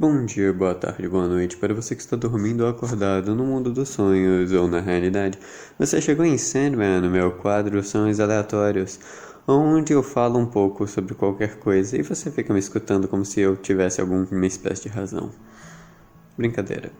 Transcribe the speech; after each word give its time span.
Bom 0.00 0.24
dia, 0.24 0.50
boa 0.50 0.74
tarde, 0.74 1.06
boa 1.06 1.28
noite 1.28 1.58
para 1.58 1.74
você 1.74 1.94
que 1.94 2.00
está 2.00 2.16
dormindo 2.16 2.62
ou 2.62 2.70
acordado 2.70 3.34
no 3.34 3.44
mundo 3.44 3.70
dos 3.70 3.90
sonhos 3.90 4.50
ou 4.50 4.66
na 4.66 4.80
realidade. 4.80 5.38
Você 5.78 6.00
chegou 6.00 6.24
em 6.24 6.38
Sandman, 6.38 7.02
no 7.02 7.10
meu 7.10 7.32
quadro 7.32 7.82
Sonhos 7.82 8.18
Aleatórios, 8.18 8.98
onde 9.46 9.92
eu 9.92 10.02
falo 10.02 10.38
um 10.38 10.46
pouco 10.46 10.86
sobre 10.88 11.12
qualquer 11.12 11.58
coisa 11.58 11.98
e 11.98 12.02
você 12.02 12.30
fica 12.30 12.50
me 12.54 12.58
escutando 12.58 13.06
como 13.08 13.26
se 13.26 13.42
eu 13.42 13.58
tivesse 13.58 14.00
alguma 14.00 14.46
espécie 14.46 14.84
de 14.84 14.88
razão. 14.88 15.30
Brincadeira. 16.34 16.90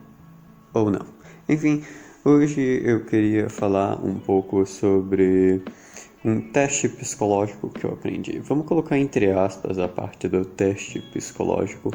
Ou 0.75 0.91
não. 0.91 1.07
Enfim, 1.49 1.83
hoje 2.23 2.83
eu 2.85 3.07
queria 3.07 3.49
falar 3.49 3.99
um 4.05 4.21
pouco 4.21 4.67
sobre 4.67 5.63
um 6.23 6.39
teste 6.53 6.87
psicológico 6.87 7.71
que 7.71 7.87
eu 7.87 7.93
aprendi. 7.93 8.41
Vamos 8.41 8.67
colocar 8.67 8.99
entre 8.99 9.31
aspas 9.31 9.79
a 9.79 9.89
parte 9.89 10.29
do 10.29 10.45
teste 10.45 11.01
psicológico 11.15 11.91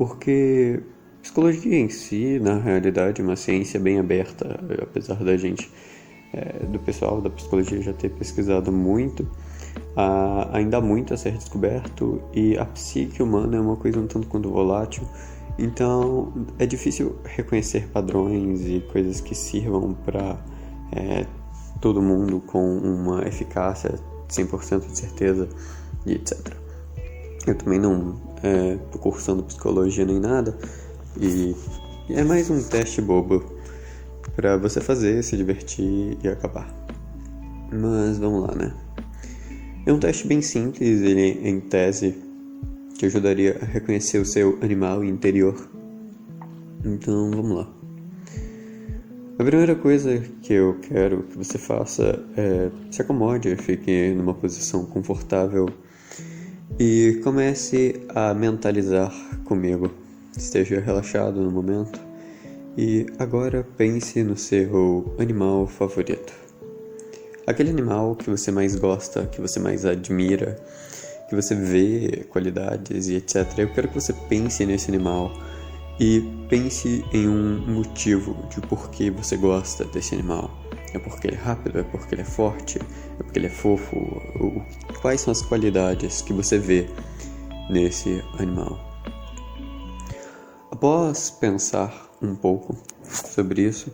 porque 0.00 0.80
psicologia 1.20 1.78
em 1.78 1.90
si, 1.90 2.40
na 2.40 2.58
realidade, 2.58 3.20
é 3.20 3.24
uma 3.24 3.36
ciência 3.36 3.78
bem 3.78 3.98
aberta, 3.98 4.58
apesar 4.80 5.22
da 5.22 5.36
gente, 5.36 5.70
é, 6.32 6.64
do 6.64 6.78
pessoal 6.78 7.20
da 7.20 7.28
psicologia 7.28 7.82
já 7.82 7.92
ter 7.92 8.08
pesquisado 8.08 8.72
muito, 8.72 9.28
ainda 10.54 10.78
há 10.78 10.80
muito 10.80 11.12
a 11.12 11.18
ser 11.18 11.32
descoberto 11.32 12.22
e 12.32 12.56
a 12.56 12.64
psique 12.64 13.22
humana 13.22 13.58
é 13.58 13.60
uma 13.60 13.76
coisa 13.76 14.00
um 14.00 14.06
tanto 14.06 14.26
quanto 14.26 14.48
volátil, 14.48 15.06
então 15.58 16.32
é 16.58 16.64
difícil 16.64 17.16
reconhecer 17.22 17.86
padrões 17.88 18.62
e 18.62 18.80
coisas 18.90 19.20
que 19.20 19.34
sirvam 19.34 19.92
para 19.92 20.42
é, 20.92 21.26
todo 21.78 22.00
mundo 22.00 22.40
com 22.46 22.78
uma 22.78 23.28
eficácia 23.28 23.96
100% 24.30 24.86
de 24.86 24.98
certeza 24.98 25.46
e 26.06 26.12
etc. 26.12 26.54
Eu 27.46 27.54
também 27.54 27.78
não 27.78 28.29
é, 28.42 28.78
cursando 28.98 29.42
psicologia 29.42 30.04
nem 30.04 30.20
nada. 30.20 30.56
E 31.20 31.54
é 32.08 32.22
mais 32.22 32.50
um 32.50 32.62
teste 32.62 33.00
bobo 33.00 33.44
para 34.36 34.56
você 34.56 34.80
fazer, 34.80 35.22
se 35.22 35.36
divertir 35.36 36.16
e 36.22 36.28
acabar. 36.28 36.68
Mas 37.72 38.18
vamos 38.18 38.48
lá, 38.48 38.54
né? 38.54 38.74
É 39.86 39.92
um 39.92 39.98
teste 39.98 40.26
bem 40.26 40.42
simples, 40.42 41.00
ele 41.02 41.48
em 41.48 41.60
tese 41.60 42.14
te 42.96 43.06
ajudaria 43.06 43.58
a 43.62 43.64
reconhecer 43.64 44.18
o 44.18 44.24
seu 44.24 44.58
animal 44.60 45.02
interior. 45.04 45.56
Então 46.84 47.30
vamos 47.30 47.56
lá. 47.56 47.68
A 49.38 49.42
primeira 49.42 49.74
coisa 49.74 50.18
que 50.42 50.52
eu 50.52 50.76
quero 50.82 51.22
que 51.22 51.38
você 51.38 51.56
faça 51.56 52.22
é 52.36 52.70
se 52.90 53.00
acomode, 53.00 53.56
fique 53.56 54.12
numa 54.12 54.34
posição 54.34 54.84
confortável 54.84 55.66
e 56.80 57.20
comece 57.22 58.00
a 58.08 58.32
mentalizar 58.32 59.12
comigo. 59.44 59.90
Esteja 60.34 60.80
relaxado 60.80 61.42
no 61.42 61.50
momento 61.50 62.00
e 62.74 63.04
agora 63.18 63.66
pense 63.76 64.22
no 64.22 64.34
seu 64.34 65.14
animal 65.18 65.66
favorito. 65.66 66.32
Aquele 67.46 67.68
animal 67.68 68.16
que 68.16 68.30
você 68.30 68.50
mais 68.50 68.76
gosta, 68.76 69.26
que 69.26 69.42
você 69.42 69.60
mais 69.60 69.84
admira, 69.84 70.58
que 71.28 71.36
você 71.36 71.54
vê 71.54 72.24
qualidades 72.30 73.08
e 73.08 73.16
etc. 73.16 73.58
Eu 73.58 73.72
quero 73.74 73.88
que 73.88 73.94
você 73.94 74.14
pense 74.30 74.64
nesse 74.64 74.90
animal 74.90 75.30
e 75.98 76.22
pense 76.48 77.04
em 77.12 77.28
um 77.28 77.58
motivo 77.74 78.34
de 78.48 78.58
por 78.62 78.90
que 78.90 79.10
você 79.10 79.36
gosta 79.36 79.84
desse 79.84 80.14
animal. 80.14 80.59
É 80.92 80.98
porque 80.98 81.28
ele 81.28 81.36
é 81.36 81.38
rápido? 81.38 81.78
É 81.78 81.82
porque 81.82 82.14
ele 82.14 82.22
é 82.22 82.24
forte? 82.24 82.78
É 82.78 83.22
porque 83.22 83.38
ele 83.38 83.46
é 83.46 83.50
fofo? 83.50 83.96
Quais 85.00 85.20
são 85.20 85.32
as 85.32 85.42
qualidades 85.42 86.22
que 86.22 86.32
você 86.32 86.58
vê 86.58 86.88
nesse 87.70 88.22
animal? 88.38 88.78
Após 90.70 91.30
pensar 91.30 92.10
um 92.20 92.34
pouco 92.34 92.76
sobre 93.02 93.62
isso, 93.62 93.92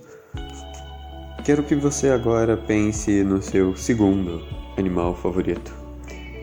quero 1.44 1.62
que 1.62 1.74
você 1.74 2.10
agora 2.10 2.56
pense 2.56 3.22
no 3.22 3.42
seu 3.42 3.76
segundo 3.76 4.42
animal 4.78 5.14
favorito. 5.14 5.74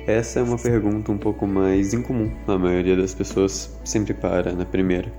Essa 0.06 0.40
é 0.40 0.44
uma 0.44 0.58
pergunta 0.58 1.12
um 1.12 1.18
pouco 1.18 1.47
mais 1.47 1.94
incomum. 1.94 2.30
A 2.47 2.58
maioria 2.58 2.97
das 2.97 3.13
pessoas 3.13 3.74
sempre 3.86 4.13
para 4.13 4.52
na 4.52 4.66
primeira. 4.66 5.12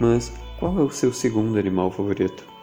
Mas 0.00 0.32
qual 0.58 0.78
é 0.80 0.82
o 0.82 0.90
seu 0.90 1.12
segundo 1.12 1.58
animal 1.58 1.92
favorito? 1.92 2.55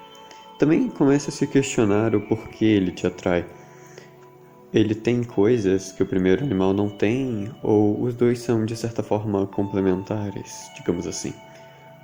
Também 0.59 0.87
começa 0.87 1.29
a 1.29 1.33
se 1.33 1.47
questionar 1.47 2.15
o 2.15 2.21
porquê 2.21 2.65
ele 2.65 2.91
te 2.91 3.07
atrai. 3.07 3.45
Ele 4.71 4.95
tem 4.95 5.23
coisas 5.23 5.91
que 5.91 6.03
o 6.03 6.05
primeiro 6.05 6.43
animal 6.43 6.73
não 6.73 6.89
tem, 6.89 7.51
ou 7.61 8.01
os 8.01 8.15
dois 8.15 8.39
são 8.39 8.65
de 8.65 8.75
certa 8.75 9.03
forma 9.03 9.47
complementares, 9.47 10.69
digamos 10.75 11.07
assim, 11.07 11.33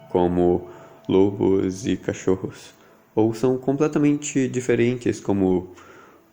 como 0.10 0.68
lobos 1.08 1.88
e 1.88 1.96
cachorros, 1.96 2.74
ou 3.16 3.34
são 3.34 3.58
completamente 3.58 4.48
diferentes, 4.48 5.20
como 5.20 5.70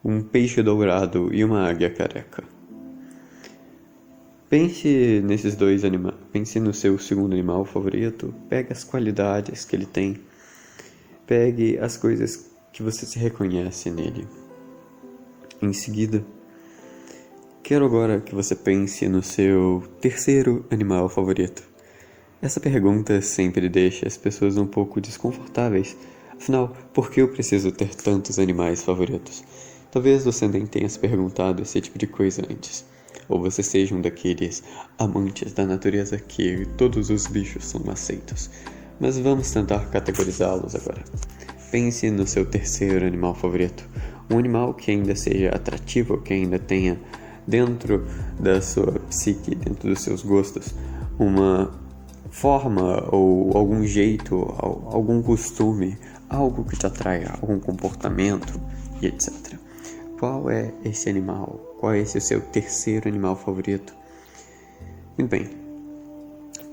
um 0.04 0.22
peixe 0.22 0.62
dourado 0.62 1.30
e 1.32 1.44
uma 1.44 1.68
águia 1.68 1.90
careca. 1.90 2.44
Pense 4.48 5.22
nesses 5.24 5.56
dois 5.56 5.84
animais, 5.84 6.14
pense 6.32 6.60
no 6.60 6.72
seu 6.72 6.98
segundo 6.98 7.32
animal 7.32 7.64
favorito, 7.64 8.34
pega 8.48 8.72
as 8.72 8.84
qualidades 8.84 9.64
que 9.64 9.74
ele 9.74 9.86
tem 9.86 10.20
Pegue 11.26 11.76
as 11.78 11.96
coisas 11.96 12.46
que 12.72 12.84
você 12.84 13.04
se 13.04 13.18
reconhece 13.18 13.90
nele. 13.90 14.28
Em 15.60 15.72
seguida, 15.72 16.24
quero 17.64 17.84
agora 17.84 18.20
que 18.20 18.32
você 18.32 18.54
pense 18.54 19.08
no 19.08 19.24
seu 19.24 19.82
terceiro 20.00 20.64
animal 20.70 21.08
favorito. 21.08 21.64
Essa 22.40 22.60
pergunta 22.60 23.20
sempre 23.20 23.68
deixa 23.68 24.06
as 24.06 24.16
pessoas 24.16 24.56
um 24.56 24.68
pouco 24.68 25.00
desconfortáveis. 25.00 25.96
Afinal, 26.30 26.76
por 26.94 27.10
que 27.10 27.20
eu 27.20 27.28
preciso 27.28 27.72
ter 27.72 27.92
tantos 27.96 28.38
animais 28.38 28.84
favoritos? 28.84 29.42
Talvez 29.90 30.24
você 30.24 30.46
nem 30.46 30.64
tenha 30.64 30.88
se 30.88 30.98
perguntado 30.98 31.60
esse 31.60 31.80
tipo 31.80 31.98
de 31.98 32.06
coisa 32.06 32.42
antes. 32.48 32.84
Ou 33.28 33.40
você 33.40 33.64
seja 33.64 33.96
um 33.96 34.00
daqueles 34.00 34.62
amantes 34.96 35.52
da 35.52 35.66
natureza 35.66 36.18
que 36.18 36.64
todos 36.76 37.10
os 37.10 37.26
bichos 37.26 37.64
são 37.64 37.82
aceitos 37.90 38.48
mas 39.00 39.18
vamos 39.18 39.50
tentar 39.50 39.90
categorizá-los 39.90 40.74
agora. 40.74 41.02
Pense 41.70 42.10
no 42.10 42.26
seu 42.26 42.46
terceiro 42.46 43.06
animal 43.06 43.34
favorito, 43.34 43.88
um 44.30 44.38
animal 44.38 44.74
que 44.74 44.90
ainda 44.90 45.14
seja 45.14 45.50
atrativo, 45.50 46.18
que 46.18 46.32
ainda 46.32 46.58
tenha 46.58 47.00
dentro 47.46 48.06
da 48.38 48.60
sua 48.60 49.00
psique, 49.08 49.54
dentro 49.54 49.88
dos 49.88 50.00
seus 50.00 50.22
gostos, 50.22 50.74
uma 51.18 51.72
forma 52.30 53.08
ou 53.12 53.56
algum 53.56 53.84
jeito, 53.84 54.34
algum 54.58 55.22
costume, 55.22 55.96
algo 56.28 56.64
que 56.64 56.76
te 56.76 56.86
atraia, 56.86 57.32
algum 57.40 57.58
comportamento 57.58 58.60
e 59.00 59.06
etc. 59.06 59.58
Qual 60.18 60.50
é 60.50 60.72
esse 60.84 61.08
animal? 61.08 61.76
Qual 61.78 61.92
é 61.92 62.00
esse 62.00 62.20
seu 62.20 62.40
terceiro 62.40 63.08
animal 63.08 63.36
favorito? 63.36 63.94
Muito 65.16 65.30
bem, 65.30 65.48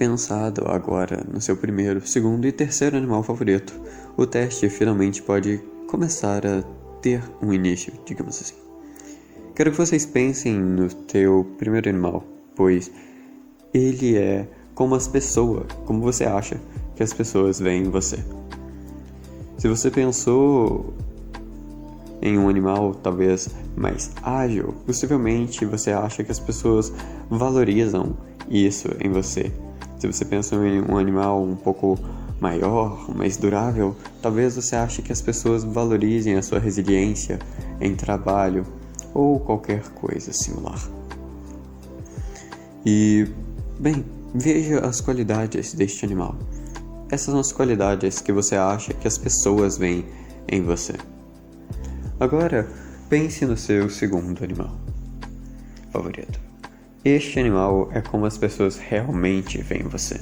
pensado 0.03 0.66
agora 0.68 1.25
no 1.31 1.40
seu 1.40 1.56
primeiro, 1.56 2.06
segundo 2.06 2.46
e 2.46 2.52
terceiro 2.52 2.97
animal 2.97 3.24
favorito, 3.24 3.74
o 4.18 4.25
teste 4.25 4.68
finalmente 4.68 5.22
pode 5.22 5.62
começar 5.88 6.46
a 6.46 6.62
ter 7.02 7.24
um 7.41 7.53
início, 7.53 7.94
digamos 8.06 8.42
assim. 8.42 8.56
Quero 9.56 9.72
que 9.72 9.78
vocês 9.78 10.06
pensem 10.06 10.59
no 10.59 10.90
teu 10.90 11.50
primeiro 11.58 11.88
animal, 11.88 12.22
pois 12.53 12.92
ele 13.74 14.18
é 14.18 14.46
como 14.75 14.94
as 14.94 15.08
pessoas, 15.08 15.68
como 15.86 16.02
você 16.02 16.25
acha 16.25 16.59
que 16.97 17.02
as 17.02 17.13
pessoas 17.13 17.62
veem 17.62 17.84
você. 17.84 18.18
Se 19.58 19.69
você 19.69 19.90
pensou 19.90 20.94
em 22.22 22.38
um 22.38 22.50
animal 22.50 22.94
talvez 22.94 23.47
mais 23.78 24.12
ágil, 24.22 24.75
possivelmente 24.86 25.63
você 25.63 25.94
acha 25.94 26.25
que 26.25 26.31
as 26.31 26.42
pessoas 26.42 26.92
valorizam 27.30 28.18
isso 28.50 28.90
em 29.00 29.09
você 29.09 29.50
se 30.03 30.08
você 30.12 30.25
pensa 30.25 30.56
em 30.56 30.81
um 30.81 30.97
animal 30.97 31.41
um 31.41 31.56
pouco 31.56 31.98
maior, 32.38 33.10
mais 33.16 33.38
durável, 33.38 33.95
talvez 34.22 34.57
você 34.57 34.75
ache 34.75 35.01
que 35.01 35.13
as 35.13 35.22
pessoas 35.22 35.63
valorizem 35.63 36.36
a 36.36 36.42
sua 36.42 36.60
resiliência 36.60 37.39
em 37.80 37.95
trabalho 37.95 38.66
ou 39.13 39.39
qualquer 39.39 39.81
coisa 39.92 40.33
similar. 40.33 40.77
E, 42.86 43.30
bem, 43.80 44.04
veja 44.36 44.80
as 44.80 45.00
qualidades 45.00 45.74
deste 45.74 46.04
animal. 46.04 46.36
Essas 47.10 47.27
são 47.27 47.39
as 47.39 47.54
qualidades 47.54 48.19
que 48.19 48.33
você 48.33 48.57
acha 48.57 48.94
que 48.94 49.07
as 49.07 49.18
pessoas 49.18 49.77
veem 49.77 50.04
em 50.50 50.62
você. 50.62 50.95
Agora, 52.19 52.68
pense 53.07 53.45
no 53.45 53.56
seu 53.56 53.89
segundo 53.89 54.44
animal 54.44 54.75
favorito. 55.94 56.52
Este 57.05 57.38
animal 57.38 57.89
é 57.91 58.00
como 58.00 58.25
as 58.25 58.38
pessoas 58.38 58.77
realmente 58.77 59.61
veem 59.61 59.83
você. 59.83 60.21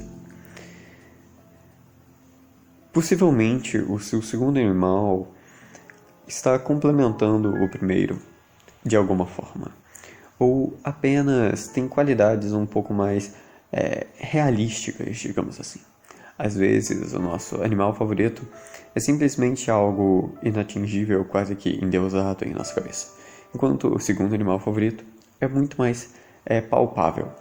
Possivelmente 2.91 3.77
o 3.77 3.99
seu 3.99 4.19
segundo 4.23 4.57
animal 4.57 5.31
está 6.27 6.57
complementando 6.57 7.53
o 7.53 7.69
primeiro 7.69 8.19
de 8.83 8.95
alguma 8.95 9.27
forma, 9.27 9.71
ou 10.39 10.75
apenas 10.83 11.67
tem 11.67 11.87
qualidades 11.87 12.51
um 12.51 12.65
pouco 12.65 12.95
mais 12.95 13.35
é, 13.71 14.07
realísticas, 14.15 15.17
digamos 15.17 15.59
assim. 15.59 15.81
Às 16.35 16.55
vezes, 16.55 17.13
o 17.13 17.19
nosso 17.19 17.61
animal 17.61 17.93
favorito 17.93 18.47
é 18.95 18.99
simplesmente 18.99 19.69
algo 19.69 20.35
inatingível, 20.41 21.23
quase 21.25 21.55
que 21.55 21.77
endeusado 21.79 22.43
em 22.43 22.53
nossa 22.53 22.73
cabeça, 22.73 23.13
enquanto 23.53 23.87
o 23.93 23.99
segundo 23.99 24.33
animal 24.33 24.59
favorito 24.59 25.05
é 25.39 25.47
muito 25.47 25.77
mais 25.77 26.19
é, 26.45 26.61
palpável. 26.61 27.31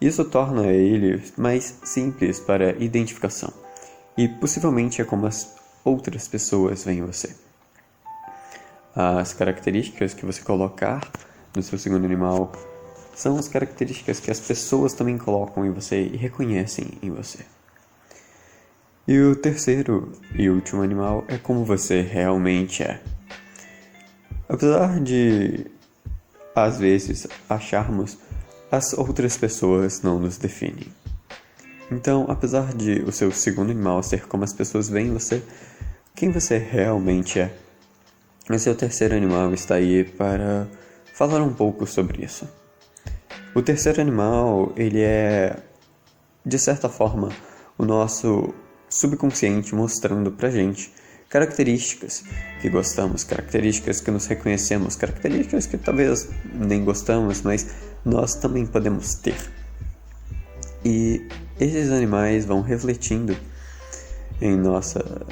Isso 0.00 0.24
torna 0.24 0.66
ele 0.66 1.22
mais 1.36 1.78
simples 1.84 2.38
para 2.38 2.76
identificação 2.82 3.52
e 4.16 4.28
possivelmente 4.28 5.00
é 5.00 5.04
como 5.04 5.26
as 5.26 5.56
outras 5.84 6.26
pessoas 6.28 6.84
veem 6.84 7.02
você. 7.02 7.34
As 8.94 9.32
características 9.32 10.14
que 10.14 10.24
você 10.24 10.42
colocar 10.42 11.10
no 11.54 11.62
seu 11.62 11.78
segundo 11.78 12.04
animal 12.04 12.52
são 13.14 13.36
as 13.36 13.48
características 13.48 14.20
que 14.20 14.30
as 14.30 14.40
pessoas 14.40 14.92
também 14.92 15.16
colocam 15.16 15.64
em 15.64 15.70
você 15.70 16.02
e 16.02 16.16
reconhecem 16.16 16.98
em 17.02 17.10
você. 17.10 17.44
E 19.08 19.18
o 19.20 19.36
terceiro 19.36 20.12
e 20.34 20.50
último 20.50 20.82
animal 20.82 21.24
é 21.28 21.38
como 21.38 21.64
você 21.64 22.02
realmente 22.02 22.82
é. 22.82 23.00
Apesar 24.48 25.00
de, 25.00 25.66
às 26.54 26.78
vezes, 26.78 27.26
acharmos 27.48 28.18
as 28.76 28.92
outras 28.92 29.36
pessoas 29.36 30.02
não 30.02 30.18
nos 30.20 30.36
definem. 30.36 30.86
Então, 31.90 32.26
apesar 32.28 32.74
de 32.74 33.02
o 33.02 33.12
seu 33.12 33.30
segundo 33.30 33.70
animal 33.70 34.02
ser 34.02 34.26
como 34.26 34.44
as 34.44 34.52
pessoas 34.52 34.88
veem 34.88 35.12
você, 35.12 35.42
quem 36.14 36.30
você 36.30 36.58
realmente 36.58 37.40
é, 37.40 37.56
o 38.50 38.58
seu 38.58 38.74
terceiro 38.74 39.14
animal 39.14 39.52
está 39.54 39.76
aí 39.76 40.04
para 40.04 40.66
falar 41.12 41.42
um 41.42 41.52
pouco 41.52 41.86
sobre 41.86 42.24
isso. 42.24 42.48
O 43.54 43.62
terceiro 43.62 44.00
animal, 44.00 44.72
ele 44.76 45.00
é, 45.00 45.56
de 46.44 46.58
certa 46.58 46.88
forma, 46.88 47.30
o 47.78 47.84
nosso 47.84 48.52
subconsciente 48.88 49.74
mostrando 49.74 50.30
pra 50.30 50.50
gente 50.50 50.92
características 51.28 52.24
que 52.60 52.68
gostamos, 52.68 53.24
características 53.24 54.00
que 54.00 54.10
nos 54.10 54.26
reconhecemos, 54.26 54.96
características 54.96 55.66
que 55.66 55.76
talvez 55.76 56.28
nem 56.54 56.84
gostamos, 56.84 57.42
mas 57.42 57.66
nós 58.04 58.34
também 58.36 58.66
podemos 58.66 59.14
ter. 59.14 59.36
E 60.84 61.26
esses 61.58 61.90
animais 61.90 62.44
vão 62.44 62.62
refletindo 62.62 63.36
em 64.40 64.56
nossa 64.56 65.26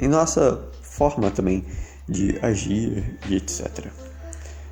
em 0.00 0.06
nossa 0.06 0.70
forma 0.82 1.30
também 1.30 1.64
de 2.08 2.38
agir 2.40 3.18
e 3.28 3.36
etc. 3.36 3.86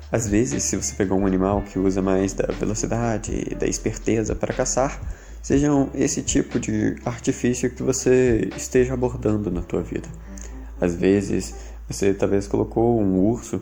Às 0.09 0.27
vezes, 0.27 0.63
se 0.63 0.77
você 0.77 0.93
pegou 0.95 1.19
um 1.19 1.25
animal 1.25 1.61
que 1.61 1.77
usa 1.77 2.01
mais 2.01 2.33
da 2.33 2.47
velocidade 2.53 3.43
e 3.51 3.55
da 3.55 3.67
esperteza 3.67 4.33
para 4.33 4.53
caçar, 4.53 5.01
sejam 5.41 5.89
esse 5.93 6.21
tipo 6.21 6.59
de 6.59 6.95
artifício 7.05 7.69
que 7.69 7.83
você 7.83 8.49
esteja 8.55 8.93
abordando 8.93 9.51
na 9.51 9.61
tua 9.61 9.83
vida. 9.83 10.07
Às 10.79 10.95
vezes, 10.95 11.55
você 11.87 12.13
talvez 12.13 12.47
colocou 12.47 12.99
um 12.99 13.19
urso 13.19 13.61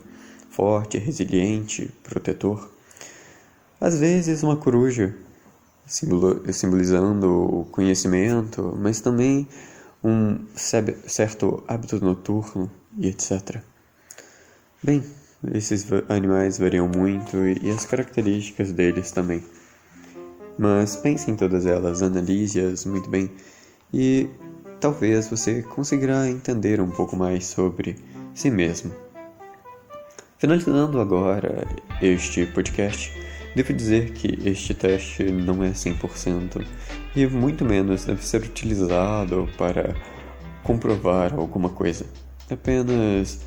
forte, 0.49 0.97
resiliente, 0.97 1.91
protetor. 2.03 2.69
Às 3.79 3.99
vezes, 3.99 4.43
uma 4.43 4.55
coruja, 4.55 5.15
simbolizando 5.85 7.29
o 7.29 7.65
conhecimento, 7.65 8.75
mas 8.79 9.01
também 9.01 9.47
um 10.03 10.45
certo 10.55 11.63
hábito 11.67 12.03
noturno 12.03 12.71
e 12.97 13.07
etc. 13.07 13.61
Bem, 14.83 15.03
esses 15.53 15.85
animais 16.09 16.57
variam 16.57 16.87
muito 16.87 17.37
e 17.37 17.69
as 17.69 17.85
características 17.85 18.71
deles 18.71 19.11
também. 19.11 19.43
Mas 20.57 20.95
pense 20.95 21.29
em 21.29 21.35
todas 21.35 21.65
elas, 21.65 22.01
analise-as 22.01 22.85
muito 22.85 23.09
bem 23.09 23.29
e 23.93 24.29
talvez 24.85 25.27
você 25.27 25.63
conseguirá 25.63 26.29
entender 26.29 26.79
um 26.79 26.91
pouco 26.91 27.15
mais 27.15 27.47
sobre 27.47 27.95
si 28.35 28.51
mesmo. 28.51 28.93
Finalizando 30.37 31.01
agora 31.01 31.65
este 32.03 32.45
podcast, 32.45 33.11
devo 33.55 33.73
dizer 33.73 34.11
que 34.11 34.47
este 34.47 34.75
teste 34.75 35.23
não 35.23 35.63
é 35.63 35.71
100% 35.71 36.63
e 37.15 37.25
muito 37.25 37.65
menos 37.65 38.05
deve 38.05 38.23
ser 38.23 38.43
utilizado 38.43 39.49
para 39.57 39.95
comprovar 40.61 41.33
alguma 41.33 41.69
coisa. 41.69 42.05
Apenas 42.47 43.39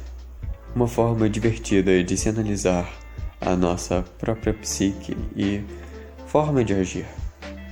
uma 0.74 0.88
forma 0.88 1.30
divertida 1.30 2.02
de 2.02 2.16
se 2.16 2.28
analisar 2.28 2.92
a 3.40 3.54
nossa 3.54 4.04
própria 4.18 4.54
psique 4.54 5.16
e 5.36 5.62
forma 6.26 6.64
de 6.64 6.74
agir, 6.74 7.06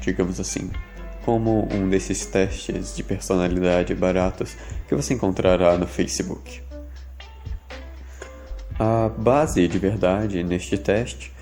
digamos 0.00 0.38
assim, 0.38 0.70
como 1.26 1.68
um 1.74 1.88
desses 1.88 2.24
testes 2.24 2.94
de 2.94 3.02
personalidade 3.02 3.92
baratos 3.96 4.56
que 4.86 4.94
você 4.94 5.12
encontrará 5.12 5.76
no 5.76 5.84
Facebook. 5.84 6.62
A 8.78 9.08
base 9.08 9.66
de 9.66 9.76
verdade 9.76 10.44
neste 10.44 10.78
teste 10.78 11.32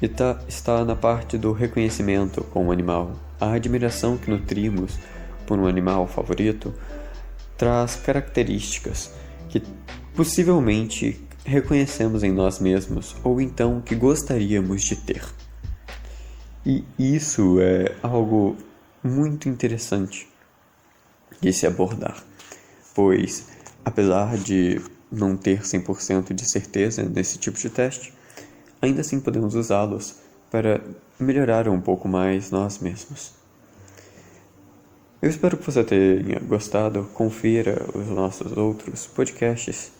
está 0.00 0.82
na 0.82 0.96
parte 0.96 1.36
do 1.36 1.52
reconhecimento 1.52 2.42
com 2.42 2.68
o 2.68 2.72
animal. 2.72 3.12
A 3.38 3.52
admiração 3.52 4.16
que 4.16 4.30
nutrimos 4.30 4.98
por 5.46 5.58
um 5.58 5.66
animal 5.66 6.06
favorito 6.06 6.72
traz 7.58 7.96
características 7.96 9.12
que 9.50 9.62
possivelmente 10.14 11.22
reconhecemos 11.44 12.22
em 12.22 12.32
nós 12.32 12.58
mesmos 12.58 13.14
ou 13.22 13.42
então 13.42 13.82
que 13.82 13.94
gostaríamos 13.94 14.82
de 14.82 14.96
ter. 14.96 15.22
E 16.64 16.82
isso 16.98 17.60
é 17.60 17.94
algo 18.02 18.56
muito 19.04 19.48
interessante 19.48 20.26
de 21.40 21.52
se 21.52 21.66
abordar, 21.66 22.24
pois 22.94 23.46
apesar 23.84 24.38
de 24.38 24.80
não 25.12 25.36
ter 25.36 25.60
100% 25.60 26.32
de 26.32 26.44
certeza 26.44 27.02
nesse 27.02 27.38
tipo 27.38 27.58
de 27.58 27.68
teste, 27.68 28.14
ainda 28.80 29.02
assim 29.02 29.20
podemos 29.20 29.54
usá-los 29.54 30.16
para 30.50 30.80
melhorar 31.20 31.68
um 31.68 31.80
pouco 31.80 32.08
mais 32.08 32.50
nós 32.50 32.78
mesmos. 32.78 33.32
Eu 35.20 35.30
espero 35.30 35.56
que 35.56 35.64
você 35.64 35.82
tenha 35.82 36.38
gostado. 36.40 37.04
Confira 37.14 37.82
os 37.94 38.06
nossos 38.08 38.56
outros 38.56 39.06
podcasts 39.06 39.90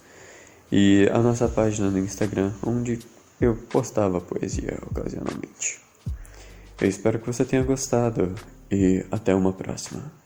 e 0.71 1.09
a 1.13 1.19
nossa 1.19 1.49
página 1.49 1.91
no 1.91 1.99
Instagram, 1.99 2.53
onde 2.63 2.99
eu 3.41 3.57
postava 3.71 4.21
poesia 4.21 4.79
ocasionalmente. 4.91 5.81
Eu 6.81 6.89
espero 6.89 7.19
que 7.19 7.27
você 7.27 7.45
tenha 7.45 7.63
gostado 7.63 8.35
e 8.71 9.05
até 9.11 9.35
uma 9.35 9.53
próxima. 9.53 10.24